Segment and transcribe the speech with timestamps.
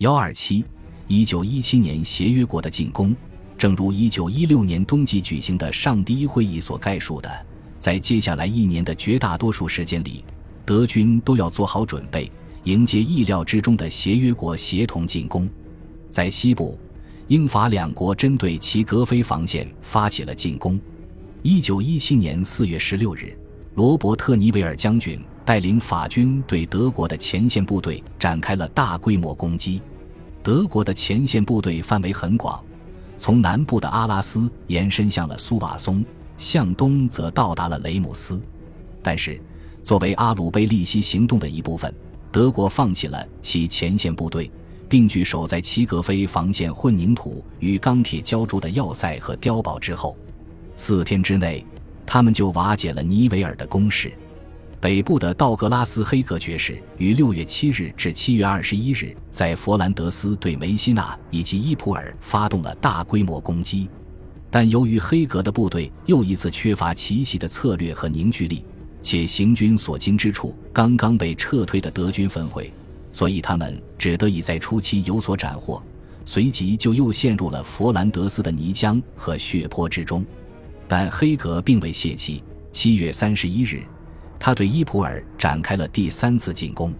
[0.00, 0.64] 幺二七，
[1.08, 3.14] 一九一七年协约国的进攻，
[3.58, 7.30] 正如一九一六年冬季举行的上第一会议所概述的，
[7.78, 10.24] 在接下来一年的绝大多数时间里，
[10.64, 12.32] 德军都要做好准备，
[12.64, 15.46] 迎接意料之中的协约国协同进攻。
[16.08, 16.78] 在西部，
[17.26, 20.80] 英法两国针对其格菲防线发起了进攻。
[21.42, 23.36] 一九一七年四月十六日，
[23.74, 25.20] 罗伯特·尼维尔将军。
[25.42, 29.82] 带领法军对德国的前线部队展开了大规模攻击。
[30.42, 32.62] 德国的前线部队范围很广，
[33.18, 36.02] 从南部的阿拉斯延伸向了苏瓦松，
[36.38, 38.40] 向东则到达了雷姆斯。
[39.02, 39.40] 但是，
[39.84, 41.94] 作为阿鲁贝利西行动的一部分，
[42.32, 44.50] 德国放弃了其前线部队，
[44.88, 50.16] 并据守在齐格菲防线混凝土与钢铁浇筑的要塞和碉堡之后。
[50.74, 51.62] 四天之内，
[52.06, 54.10] 他们就瓦解了尼维尔的攻势。
[54.80, 63.90] 北部的道格拉斯·黑格爵士于六月七日至七月二十一日在佛兰德斯对梅西纳以及伊普尔发动了大规模攻击，
[64.50, 68.64] 但由于黑格的部队又一次缺乏奇袭的策略和凝聚力，
[69.02, 72.72] 且行军所经之处刚刚被撤退的德军焚毁，
[73.12, 75.82] 所以他们只得以在初期有所斩获，
[76.24, 80.24] 随即就又陷入了佛兰德斯的泥浆和血泊之中。
[80.88, 82.42] 但黑格并未泄气。
[82.72, 83.82] 七月三十一日。
[84.40, 86.94] 他对伊普尔展开了第三次进攻，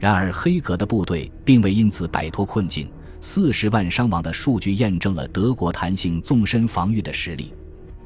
[0.00, 2.90] 然而黑格的部队并未因此摆脱困境。
[3.20, 7.54] 四十万伤亡的数据验证了德国弹性纵深防御的实力。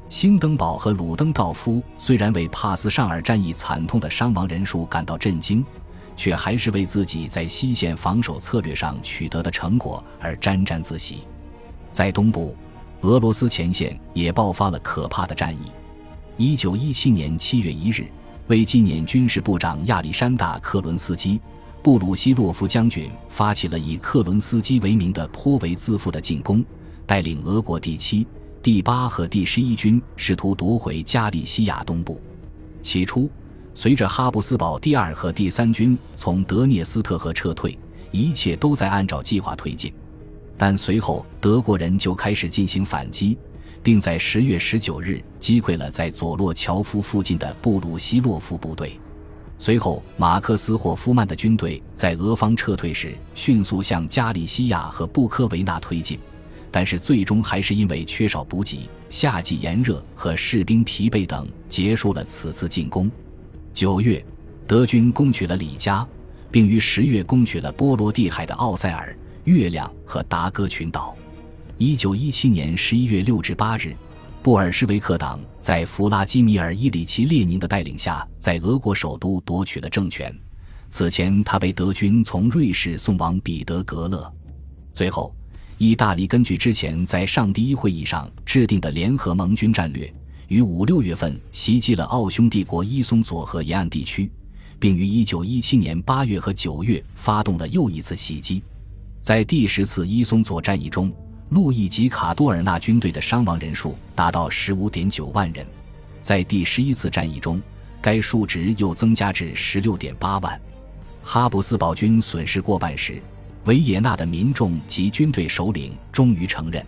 [0.09, 5.65] 兴登堡和鲁登道夫虽然为帕斯尚尔战役惨痛的伤亡人数感到震惊，
[6.15, 11.21] 却还是为自己在西线防守策略上取得的成果而沾沾自喜。
[11.91, 12.55] 在东部，
[13.01, 15.71] 俄罗斯前线也爆发了可怕的战役。
[16.37, 18.05] 一九一七年七月一日。
[18.47, 21.39] 为纪念军事部长亚历山大·克伦斯基，
[21.83, 26.63] 布鲁希洛夫将军发起了以克伦斯基为名的颇为自负的进攻，
[27.05, 28.25] 带领俄国第七、
[28.63, 32.21] 第八和第十一军试图夺回加利西亚东部。
[32.81, 33.29] 起初，
[33.73, 37.77] 随着哈布斯堡第二和第三军从德涅斯特河撤退，
[38.11, 39.93] 一切都在按照计划推进。
[40.57, 43.37] 但随后，德国人就开始进行反击。
[43.87, 48.99] 并在十月十九日击溃了在佐洛乔夫附近的布鲁希洛夫部队。
[49.57, 56.19] 随后，马克思霍夫曼的军队在俄方撤退时迅速向加利西亚和布科维纳推进，
[56.69, 63.09] 但是最终还是因为缺少补给、夏季炎热和士兵疲惫等，结束了此次进攻。
[63.73, 64.21] 九月，
[64.67, 66.05] 德军攻取了里加，
[66.51, 71.15] 并于十月攻取了波罗的海的奥塞尔、月亮和达哥群岛。
[71.79, 73.95] 一九一七年十一月六至八日，
[74.41, 80.35] 布尔什维克党在弗拉基米尔·伊里奇·列宁的带领下，在俄国首都夺取了政权。
[80.89, 84.33] 此前，他被德军从瑞士送往彼得格勒。
[84.91, 85.31] 最后，
[85.77, 90.11] 意大利根据之前在上第一会议上制定的联合盟军战略，
[90.47, 94.31] 于五六月份袭击了奥匈帝国伊松佐河沿岸地区，
[94.79, 98.63] 并于一九一七年八月和九月发动了又一次袭击。
[99.21, 101.13] 在第十次伊松佐战役中，
[101.49, 105.65] 路易吉卡多尔纳军队的伤亡人数达到十五点九万人，
[106.21, 107.61] 在第十一次战役中，
[108.01, 110.59] 该数值又增加至十六点八万。
[111.23, 113.21] 哈布斯堡军损失过半时，
[113.63, 116.85] 维也纳的民众及军队首领终于承认，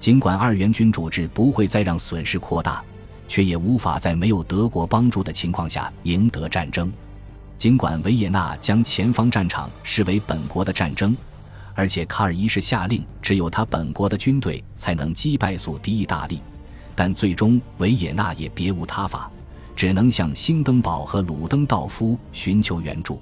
[0.00, 2.82] 尽管二元军主制不会再让损失扩大，
[3.28, 6.92] 却也无法在没有德国帮助的情况下赢得战争。
[7.56, 11.16] 尽管维也纳将前方战场视为本国的战争。
[11.74, 16.40] 而且卡尔一世下令，只有他本国的军队才能击败宿敌意大利，
[16.94, 19.30] 但最终维也纳也别无他法，
[19.74, 23.20] 只能向兴登堡和鲁登道夫寻求援助。